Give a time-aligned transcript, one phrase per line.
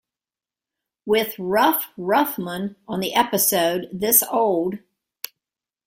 [1.05, 4.79] With Ruff Ruffman" on the episode "This Old...